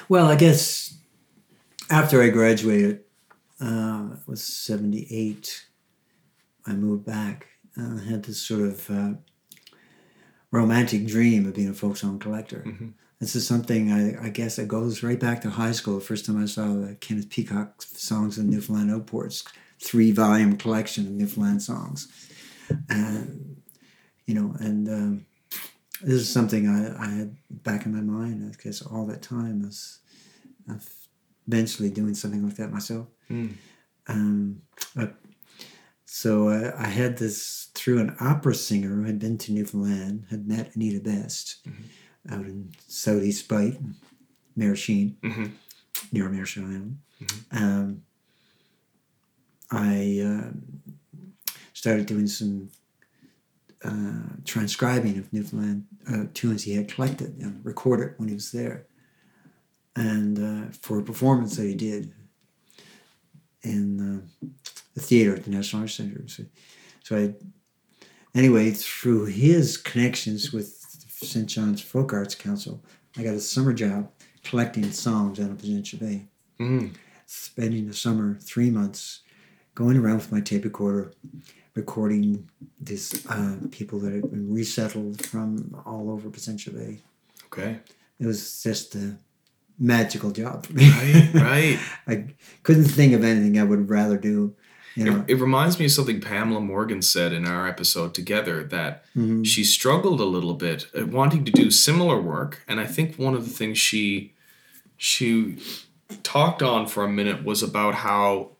[0.08, 0.98] Well, I guess
[1.90, 3.02] after I graduated,
[3.62, 5.66] uh, it was 78,
[6.66, 7.48] I moved back.
[7.78, 9.14] Uh, I had this sort of uh,
[10.52, 12.64] romantic dream of being a folk song collector.
[12.66, 12.94] Mhm.
[13.20, 15.96] This is something I, I guess it goes right back to high school.
[15.96, 19.44] The first time I saw the Kenneth Peacock songs in Newfoundland Outports,
[19.82, 22.08] three volume collection of Newfoundland songs.
[22.90, 23.62] And,
[24.26, 25.26] you know, and um,
[26.02, 29.64] this is something I, I had back in my mind, I guess, all that time
[29.64, 30.00] was
[31.48, 33.08] eventually doing something like that myself.
[33.30, 33.54] Mm.
[34.08, 34.62] Um,
[34.96, 35.16] but,
[36.06, 40.48] so I, I had this through an opera singer who had been to Newfoundland, had
[40.48, 41.58] met Anita Best
[42.30, 43.80] out in Southeast Bight,
[44.58, 45.52] Merasheen, Mhm.
[46.12, 47.00] near Merasheen Island.
[47.52, 48.02] Um,
[49.72, 50.82] I um
[51.74, 52.70] started doing some
[53.84, 58.86] uh, transcribing of Newfoundland uh, tunes he had collected and recorded when he was there,
[59.96, 62.12] and uh, for a performance that he did
[63.64, 64.00] in
[64.42, 64.48] uh,
[64.96, 66.28] the theater at the National Arts Center.
[66.28, 66.44] So,
[67.04, 67.34] so I,
[68.38, 70.68] anyway, through his connections with
[71.10, 71.48] St.
[71.48, 72.84] John's Folk Arts Council,
[73.18, 74.10] I got a summer job
[74.44, 76.26] collecting songs out of Placentia Bay
[76.60, 76.94] Mm.
[77.26, 79.22] spending the summer, three months,
[79.80, 81.14] going around with my tape recorder,
[81.74, 82.50] recording
[82.82, 87.00] these uh, people that had been resettled from all over Placentia Bay.
[87.48, 87.80] okay
[88.20, 89.18] It was just a
[89.78, 90.90] magical job for me.
[90.92, 91.80] right right
[92.14, 92.16] I
[92.64, 94.54] couldn't think of anything I would rather do.
[94.96, 98.58] You know, it, it reminds me of something pamela morgan said in our episode together
[98.76, 99.46] that Mhm.
[99.46, 100.80] she struggled a little bit
[101.20, 104.34] wanting to do similar work and i think one of the things she
[104.98, 105.58] she
[106.24, 108.52] talked on for a minute was about how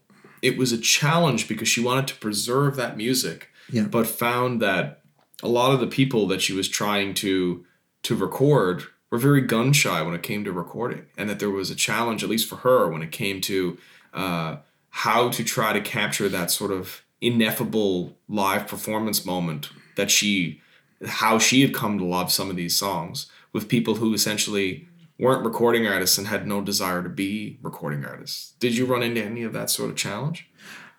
[0.42, 3.84] it was a challenge because she wanted to preserve that music Yeah.
[3.84, 5.02] but found that
[5.44, 7.66] a lot of the people that she was trying to
[8.04, 11.70] to record were very gun shy when it came to recording and that there was
[11.72, 13.78] a challenge at least for her when it came to
[14.14, 14.58] uh,
[14.90, 20.60] how to try to capture that sort of ineffable live performance moment that she
[21.08, 24.88] how she had come to love some of these songs with people who essentially
[25.20, 28.54] weren't recording artists and had no desire to be recording artists.
[28.60, 30.50] Did you run into any of that sort of challenge?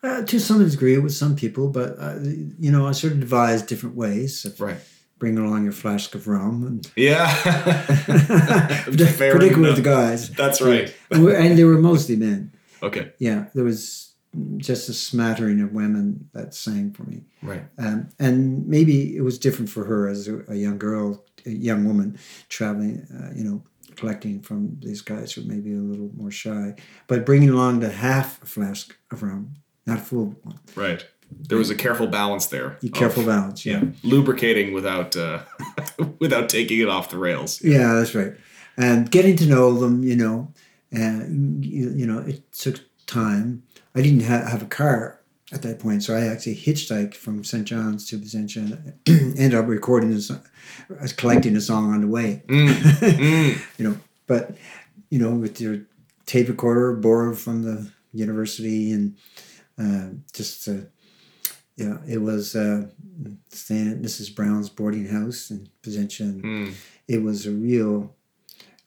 [0.02, 2.14] uh, to some degree with some people, but uh,
[2.58, 4.78] you know, I sort of devised different ways of Right.
[5.18, 7.26] bringing along your flask of rum and Yeah.
[8.84, 9.76] Particularly with enough.
[9.76, 10.30] the guys.
[10.30, 10.94] That's right.
[11.10, 12.52] and they were mostly men.
[12.82, 13.12] Okay.
[13.18, 14.14] Yeah, there was
[14.56, 17.24] just a smattering of women that sang for me.
[17.42, 17.64] Right.
[17.78, 21.84] Um, and maybe it was different for her as a, a young girl, a young
[21.84, 23.62] woman traveling, uh, you know,
[24.00, 26.74] collecting from these guys who may be a little more shy.
[27.06, 29.54] But bringing along the half flask of rum,
[29.86, 30.58] not a full one.
[30.74, 31.04] Right.
[31.30, 32.78] There was a careful balance there.
[32.82, 33.64] Of- careful balance.
[33.64, 33.82] Yeah.
[33.84, 33.90] Yeah.
[34.02, 35.40] Lubricating without uh,
[36.18, 37.62] without taking it off the rails.
[37.62, 38.32] Yeah, that's right.
[38.76, 40.52] And getting to know them, you know,
[40.90, 43.62] and you, you know, it took time.
[43.94, 45.19] I didn't ha- have a car
[45.52, 47.64] at that point, so I actually hitchhiked from St.
[47.66, 48.92] John's to Placentia and
[49.38, 50.38] ended up recording this, uh,
[51.16, 52.42] collecting a song on the way.
[52.46, 52.68] Mm.
[52.68, 53.58] Mm.
[53.78, 54.56] you know, but
[55.10, 55.80] you know, with your
[56.26, 59.16] tape recorder borrowed from the university and
[59.78, 60.74] uh, just uh,
[61.76, 62.86] yeah, it was uh,
[63.48, 64.34] staying at Mrs.
[64.34, 66.24] Brown's boarding house in Placentia.
[66.24, 66.72] And Mm.
[67.08, 68.14] it was a real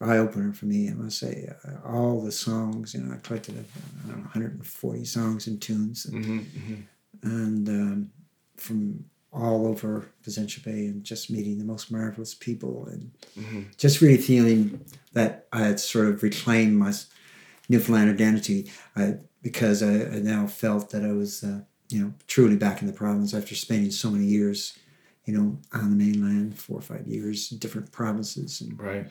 [0.03, 0.89] eye opener for me.
[0.89, 2.93] I must say, uh, all the songs.
[2.93, 6.83] You know, I collected I don't know, 140 songs and tunes, and, Mhm, mhm.
[7.23, 8.11] and um,
[8.57, 13.65] from all over Placentia Bay, and just meeting the most marvelous people, and Mhm.
[13.77, 14.79] just really feeling
[15.13, 16.93] that I had sort of reclaimed my,
[17.69, 22.57] Newfoundland identity I, because I, I, now felt that I was, uh, you know, truly
[22.57, 24.77] back in the province after spending so many years,
[25.25, 28.61] you know, on the mainland, four or five years in different provinces.
[28.61, 29.07] And right.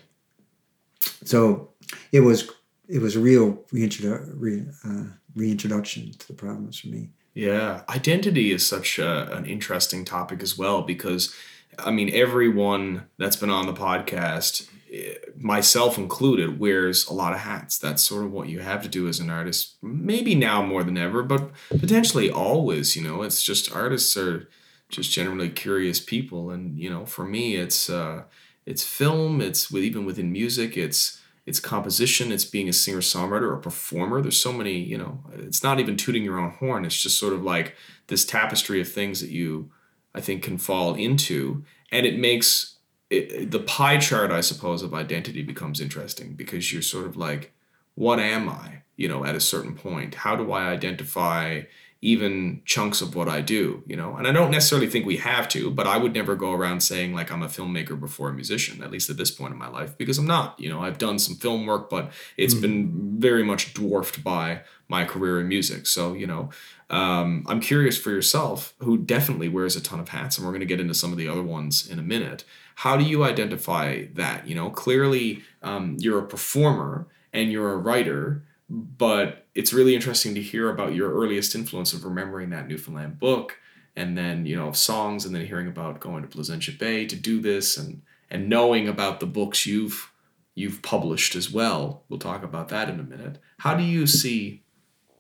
[1.25, 1.71] So
[2.13, 2.51] it was
[2.89, 7.11] it was a real reintrodu- re, uh, reintroduction to the problems for me.
[7.35, 11.35] Yeah, identity is such a, an interesting topic as well because,
[11.79, 17.39] I mean, everyone that's been on the podcast, eh, myself included, wears a lot of
[17.39, 17.79] hats.
[17.79, 19.77] That's sort of what you have to do as an artist.
[19.81, 22.95] Maybe now more than ever, but potentially always.
[22.95, 24.49] You know, it's just artists are
[24.91, 28.25] just generally curious people, and you know, for me, it's uh,
[28.67, 29.41] it's film.
[29.41, 30.77] It's with even within music.
[30.77, 34.23] It's it's composition, it's being a singer songwriter or a performer.
[34.23, 36.85] There's so many, you know, it's not even tooting your own horn.
[36.85, 37.75] It's just sort of like
[38.07, 39.71] this tapestry of things that you,
[40.15, 41.65] I think, can fall into.
[41.91, 42.77] And it makes
[43.11, 47.53] it, the pie chart, I suppose, of identity becomes interesting because you're sort of like,
[47.97, 50.15] what am I, you know, at a certain point?
[50.15, 51.63] How do I identify
[52.05, 54.17] even chunks of what I do, you know.
[54.17, 57.15] And I don't necessarily think we have to, but I would never go around saying
[57.15, 59.97] like I'm a filmmaker before a musician, at least at this point in my life,
[59.97, 60.59] because I'm not.
[60.59, 64.63] You know, I've done some film work, but it's mm been very much dwarfed by
[64.87, 65.85] my career in music.
[65.85, 66.51] So, you know,
[66.91, 70.61] um, I'm curious for yourself, who definitely wears a ton of hats, and we're going
[70.61, 72.45] to get into some of the other ones in a minute.
[72.77, 74.47] How do you identify that?
[74.47, 80.35] You know, clearly um, you're a performer and you're a writer but it's really interesting
[80.35, 83.59] to hear about your earliest influence of remembering that Newfoundland book
[83.95, 87.17] and then you know of songs and then hearing about going to Placentia Bay to
[87.17, 90.11] do this and and knowing about the books you've
[90.55, 92.05] you've published as well.
[92.09, 93.39] We'll talk about that in a minute.
[93.59, 94.63] How do you see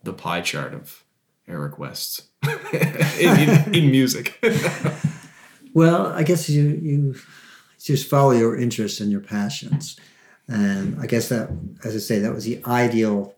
[0.02, 1.04] the pie chart of
[1.46, 2.22] Eric West
[2.72, 4.42] in, in, in music?
[5.74, 7.14] well, I guess you you
[7.78, 9.98] just follow your interests and your passions.
[10.48, 11.50] And I guess that,
[11.84, 13.31] as I say, that was the ideal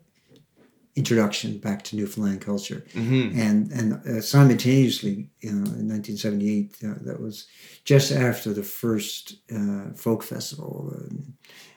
[0.97, 2.85] introduction back to Newfoundland culture.
[2.93, 3.39] Mm-hmm.
[3.39, 7.47] And and uh, simultaneously, you know, in 1978, uh, that was
[7.85, 11.15] just after the first uh, folk festival, uh,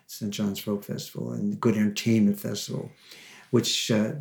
[0.08, 0.32] St.
[0.32, 2.92] John's Folk Festival, and the Good Entertainment Festival,
[3.52, 4.14] which uh,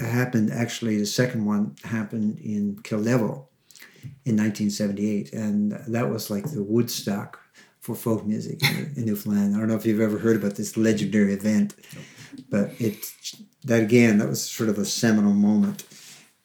[0.00, 3.46] happened actually, the second one happened in Kildevil
[4.24, 5.32] in 1978.
[5.32, 7.40] And that was like the Woodstock
[7.80, 8.62] for folk music
[8.96, 9.54] in, Newfoundland.
[9.54, 11.74] I don't know if you've ever heard about this legendary event,
[12.48, 13.04] but it
[13.64, 15.84] that again, that was sort of a seminal moment.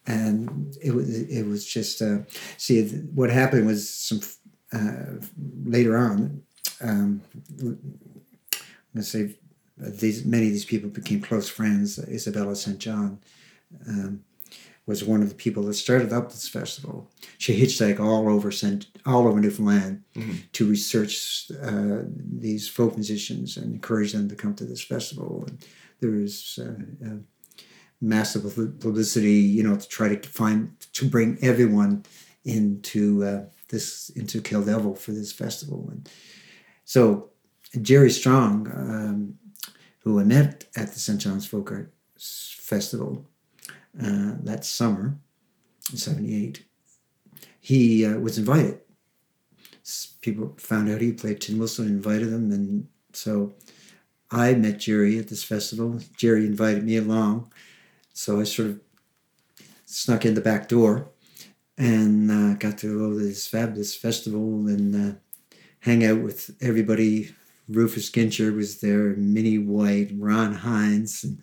[0.07, 2.19] And it was it was just uh,
[2.57, 4.21] see what happened was some
[4.73, 5.25] uh,
[5.63, 6.41] later on.
[6.81, 7.21] Um,
[8.95, 9.35] let's say
[9.77, 11.99] these many of these people became close friends.
[11.99, 12.79] Isabella St.
[12.79, 13.19] John
[13.87, 14.23] um,
[14.89, 17.11] was one of the people that started up this festival.
[17.37, 20.37] She hitchhiked all over Saint, all over Newfoundland mm-hmm.
[20.53, 25.43] to research uh, these folk musicians and encourage them to come to this festival.
[25.47, 25.63] And,
[25.99, 27.17] there was uh, uh,
[28.01, 28.43] massive
[28.79, 32.03] publicity, you know, to try to find to bring everyone
[32.45, 36.09] into uh, this into Kildevil for this festival, and
[36.85, 37.29] so
[37.81, 39.35] Jerry Strong, um,
[39.99, 41.19] who I met at the St.
[41.19, 43.29] John's Folk Art Festival
[44.01, 45.19] uh, that summer,
[45.91, 46.65] in '78,
[47.59, 48.79] he uh, was invited.
[50.21, 53.53] People found out he played tin whistle and invited him, and so
[54.31, 55.99] I met Jerry at this festival.
[56.15, 57.51] Jerry invited me along,
[58.13, 58.81] so I sort of
[59.85, 61.09] snuck in the back door
[61.77, 65.15] and uh, got to go to this fabulous festival and uh,
[65.79, 67.33] hang out with everybody.
[67.67, 71.39] Rufus Guinchard was there, Minnie White, Ron Hynes, and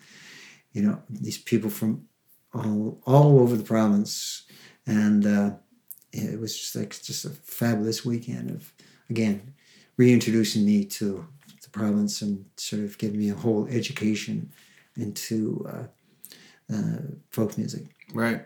[0.72, 2.06] you know these people from
[2.52, 4.44] all all over the province,
[4.86, 5.50] and uh,
[6.12, 8.72] it was just like just a fabulous weekend of
[9.08, 9.54] again
[9.96, 11.26] reintroducing me to
[11.76, 14.50] province and sort of gave me a whole education
[14.96, 17.84] into uh, uh, folk music.
[18.14, 18.42] Right,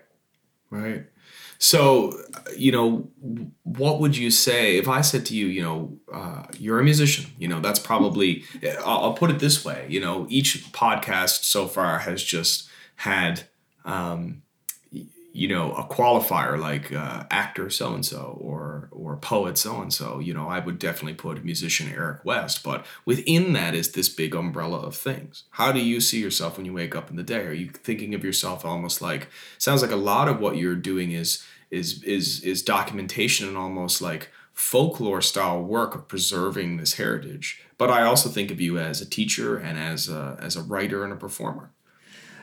[0.70, 1.06] right.
[1.58, 2.18] So,
[2.56, 3.08] you know,
[3.62, 7.30] what would you say if I said to you, you know, uh, you're a musician?
[7.38, 8.44] You know, that's probably,
[8.80, 13.42] I'll, I'll, put it this way, you know, each podcast so far has just had
[13.84, 14.42] um,
[15.32, 19.92] you know a qualifier like uh, actor so and so or or poet so and
[19.92, 24.08] so you know i would definitely put musician eric west but within that is this
[24.08, 25.44] big umbrella of things.
[25.50, 27.46] How do you see yourself when you wake up in the day?
[27.46, 29.28] Are you thinking of yourself almost like
[29.58, 34.02] sounds like a lot of what you're doing is is is is documentation and almost
[34.02, 37.62] like folklore style work of preserving this heritage.
[37.78, 41.04] But i also think of you as a teacher and as a as a writer
[41.04, 41.70] and a performer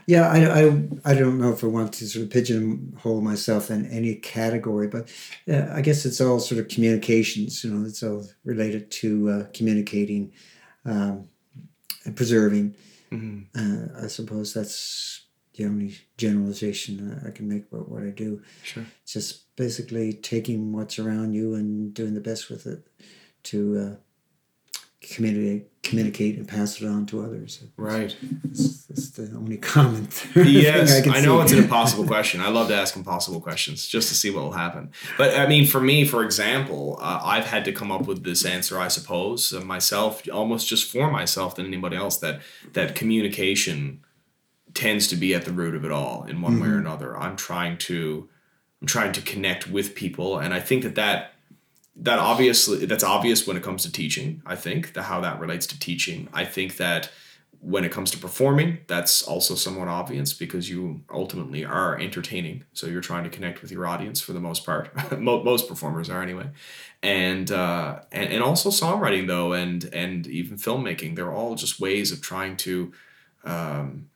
[0.07, 3.85] yeah, I, I, I don't know if I want to sort of pigeonhole myself in
[3.85, 5.13] any category, but
[5.47, 7.63] uh, I guess it's all sort of communications.
[7.63, 10.31] You know, it's all related to uh, communicating
[10.85, 11.27] um,
[12.05, 12.73] and preserving
[13.11, 13.39] Mm-hmm.
[13.55, 18.41] Uh, I suppose that's the only generalization I can make about what I do.
[18.63, 18.85] Sure.
[19.05, 22.87] Just basically taking what's around you and doing the best with it
[23.43, 23.95] to uh,
[25.13, 27.63] communicate, communicate and pass it on to others.
[27.77, 28.15] Right.
[28.43, 30.27] It's, it's the only comment.
[30.35, 32.41] yes, I, I know it's an impossible question.
[32.41, 34.91] I love to ask impossible questions just to see what will happen.
[35.17, 38.45] But I mean, for me, for example, uh, I've had to come up with this
[38.45, 42.17] answer, I suppose, uh, myself, almost just for myself than anybody else.
[42.17, 42.41] That
[42.73, 44.03] that communication
[44.73, 46.61] tends to be at the root of it all in one mm-hmm.
[46.61, 46.87] way or mm-hmm.
[46.87, 47.17] another.
[47.17, 48.29] I'm trying to
[48.81, 51.33] I'm trying to connect with people, and I think that that
[51.99, 55.65] that obviously that's obvious when it comes to teaching i think the how that relates
[55.67, 56.27] to teaching.
[56.33, 57.09] I think that
[57.59, 62.65] when it comes to performing that's also somewhat obvious because you ultimately are entertaining.
[62.73, 64.91] So you're trying to connect with your audience for the most part.
[65.19, 66.49] Most performers are anyway.
[67.01, 71.15] And, uh, and and also songwriting though and and even filmmaking.
[71.15, 72.93] They're all just ways of trying to
[73.43, 74.09] um,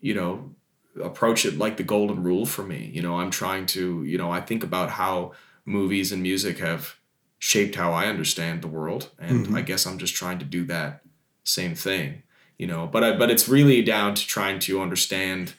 [0.00, 0.54] you know
[1.02, 2.90] approach it like the golden rule for me.
[2.94, 5.32] You know i'm trying to you know i think about how
[5.64, 6.96] movies and music have
[7.38, 9.56] shaped how I understand the world, and mm-hmm.
[9.56, 11.02] I guess I'm just trying to do that
[11.44, 12.22] same thing,
[12.58, 12.86] you know.
[12.86, 15.54] But I, but it's really down to trying to understand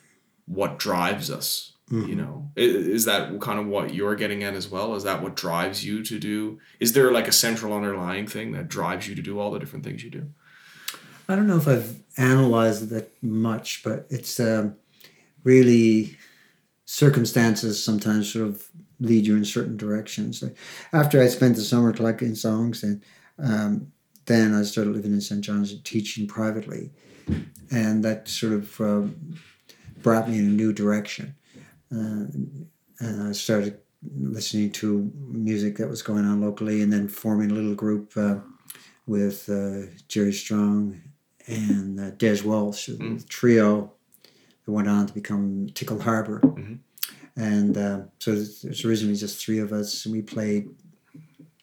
[0.46, 1.74] what drives us.
[1.90, 2.10] Mm-hmm.
[2.10, 4.96] You know, is, is that kind of what you're getting at as well?
[4.96, 6.60] Is that what drives you to do?
[6.80, 9.86] Is there like a central underlying thing that drives you to do all the different
[9.86, 10.30] things you do?
[11.28, 14.76] I don't know if I've analyzed that much, but it's um,
[15.44, 16.18] really
[16.86, 18.68] circumstances sometimes sort of
[19.00, 20.44] lead you in certain directions.
[20.94, 23.04] After I spent the summer collecting songs, and
[23.38, 23.92] um,
[24.26, 25.42] then I started living in St.
[25.42, 26.92] John's and teaching privately,
[27.72, 29.36] and that sort of um,
[30.02, 31.36] brought me in a new direction.
[31.92, 32.28] Uh,
[33.00, 33.80] and I started
[34.16, 38.36] listening to music that was going on locally, and then forming a little group uh,
[39.08, 41.02] with uh, Jerry Strong
[41.48, 43.28] and uh, Des Walsh, mm.
[43.28, 43.92] trio
[44.66, 46.42] that went on to become Tickle Harbour.
[47.40, 50.68] And uh, so there's originally just three of us, and we played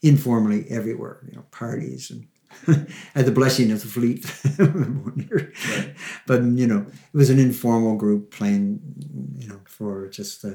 [0.02, 2.26] informally everywhere, you know, parties and
[3.14, 4.24] at the blessing of the fleet
[4.58, 5.94] right.
[6.26, 8.80] But you know, it was an informal group playing,
[9.36, 10.54] you know, for just uh,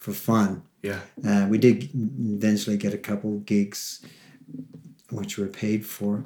[0.00, 0.64] for fun.
[0.82, 1.00] Yeah.
[1.24, 4.04] Uh, we did eventually get a couple gigs,
[5.10, 6.24] which were paid for,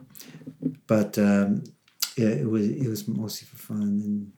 [0.86, 1.64] but um,
[2.16, 4.32] it, it, was it was mostly for fun.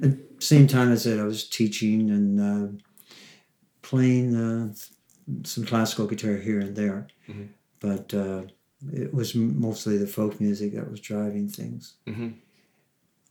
[0.00, 2.82] And at the same time, I said I was teaching and uh,
[3.92, 4.72] playing uh,
[5.44, 7.44] some classical guitar here and there, mm-hmm.
[7.78, 8.40] but uh,
[8.90, 11.96] it was mostly the folk music that was driving things.
[12.06, 12.30] Mm-hmm.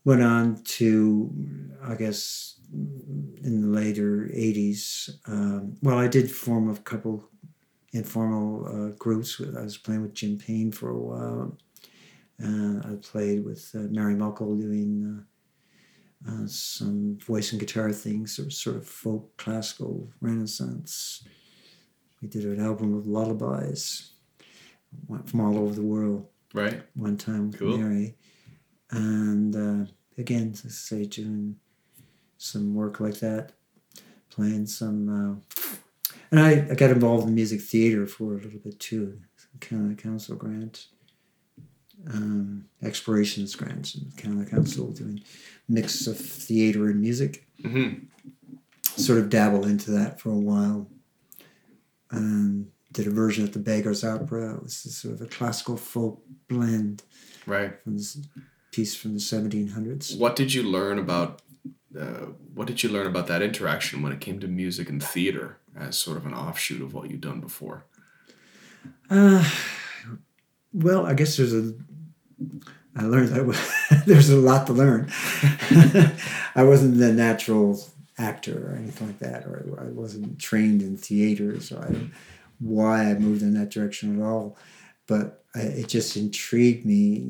[0.05, 1.33] Went on to,
[1.83, 5.09] I guess, in the later 80s.
[5.25, 7.27] Um, well, I did form a couple
[7.91, 9.39] informal uh, groups.
[9.39, 11.57] With, I was playing with Jim Payne for a while.
[12.43, 15.25] Uh, I played with uh, Mary Muckle doing
[16.27, 18.39] uh, some voice and guitar things.
[18.55, 21.27] Sort of folk, classical, Renaissance.
[22.21, 24.11] We did an album of lullabies
[25.25, 26.27] from all over the world.
[26.53, 26.81] Right.
[26.95, 27.77] One time with cool.
[27.77, 28.15] Mary.
[28.91, 31.55] And uh, again, say, doing
[32.37, 33.53] some work like that,
[34.29, 35.09] playing some.
[35.09, 35.57] Uh,
[36.29, 39.19] and I, I got involved in music theater for a little bit too,
[39.59, 40.87] kind of council grant
[42.07, 45.21] um, explorations grants and Canada Council doing
[45.67, 47.47] mix of theater and music.
[47.63, 48.05] Mm-hmm.
[48.83, 50.87] Sort of dabble into that for a while.
[52.11, 54.55] Um, did a version at the Beggars Opera.
[54.55, 57.03] It was sort of a classical folk blend.
[57.45, 57.81] Right.
[57.83, 58.17] From this
[58.71, 60.17] piece from the 1700s.
[60.17, 61.41] What did you learn about?
[61.97, 65.57] Uh, what did you learn about that interaction when it came to music and theater
[65.77, 67.85] as sort of an offshoot of what you'd done before?
[69.09, 69.43] Uh,
[70.73, 71.73] well, I guess there's a
[72.95, 73.29] I learned
[74.05, 75.11] there's a lot to learn.
[76.55, 77.81] I wasn't the natural
[78.17, 82.09] actor or anything like that, or I wasn't trained in theater, so I don't know
[82.59, 84.57] why I moved in that direction at all.
[85.07, 87.27] But I, it just intrigued me.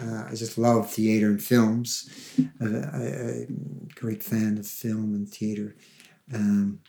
[0.00, 2.08] Uh, I just love theater and films.
[2.60, 5.76] I, am a great fan of film and theater.
[6.32, 6.80] Um,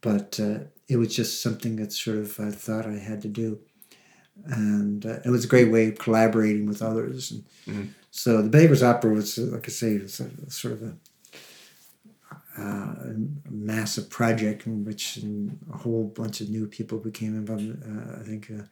[0.00, 3.60] but uh, it was just something that sort of I thought I had to do
[4.46, 7.30] and uh, it was a great way of collaborating with others.
[7.30, 7.84] And mm-hmm.
[8.10, 10.94] so the Beggars Opera was, like I say, was a, sort of a,
[12.58, 13.14] uh, a,
[13.50, 15.18] massive project in which
[15.72, 17.82] a whole bunch of new people became involved.
[17.82, 18.64] Uh, I think uh,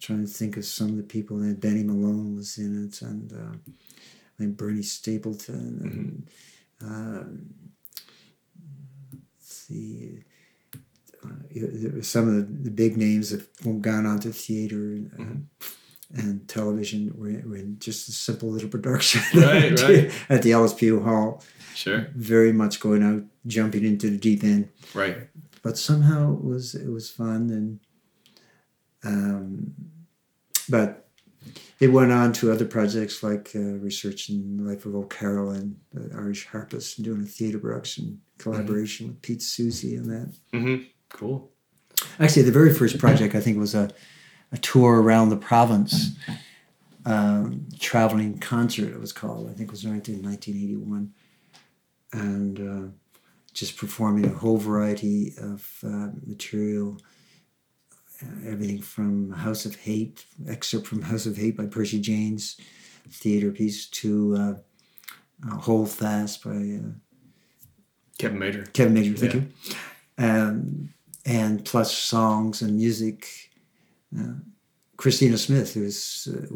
[0.00, 1.38] trying to think of some of the people.
[1.38, 6.28] And Benny Malone was in it, and uh, I think Bernie Stapleton, and mm-hmm.
[6.80, 7.54] Um,
[9.68, 10.18] the
[11.24, 13.46] uh, some of the, the, big names have
[13.80, 14.76] gone on to theater.
[14.76, 16.20] Uh, mm-hmm.
[16.20, 20.12] and television were, were in just a simple little production Right, right.
[20.28, 21.42] at the LSPU Hall.
[21.74, 22.08] Sure.
[22.14, 24.68] Very much going out, jumping into the deep end.
[24.94, 25.28] Right.
[25.62, 27.80] But somehow it was it was fun and
[29.04, 29.74] um,
[30.68, 31.08] but
[31.80, 36.46] it went on to other projects like uh, researching the life of O'Carolan the Irish
[36.46, 40.34] harpist, and doing a theatre production collaboration with Pete Susie and that.
[40.52, 40.84] Mm-hmm.
[41.14, 41.48] Cool.
[42.18, 43.88] Actually, the very first project I think was a,
[44.50, 46.10] a tour around the province,
[47.06, 48.92] um, traveling concert.
[48.92, 49.48] It was called.
[49.48, 51.12] I think it was around in 1981,
[52.12, 52.88] and uh,
[53.52, 56.98] just performing a whole variety of uh, material.
[58.20, 62.56] Uh, everything from House of Hate, excerpt from House of Hate by Percy Janes,
[63.08, 64.54] theater piece, to uh,
[65.48, 66.90] uh, Hold Fast by uh,
[68.18, 68.64] Kevin Major.
[68.72, 69.40] Kevin Major, thank Yeah.
[69.40, 69.46] you.
[70.16, 70.90] Um,
[71.24, 73.50] and plus songs and music.
[74.18, 74.34] Uh,
[74.96, 76.46] Christina Smith, who's uh,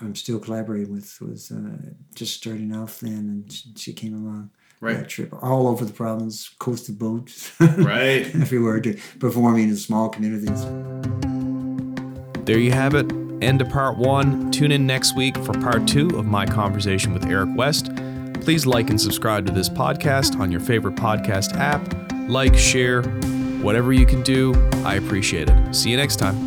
[0.00, 4.50] I'm still collaborating with, was uh, just starting off then, and she, she came along
[4.80, 4.98] Right.
[4.98, 8.26] that trip all over the province, coast to boat, Right.
[8.34, 10.64] everywhere, to, performing in small communities.
[12.44, 13.10] There you have it.
[13.42, 14.50] End of part one.
[14.52, 17.90] Tune in next week for part two of my conversation with Eric West.
[18.42, 21.82] Please like and subscribe to this podcast on your favorite podcast app.
[22.30, 23.02] Like, share,
[23.66, 24.54] whatever you can do.
[24.84, 25.74] I appreciate it.
[25.74, 26.45] See you next time.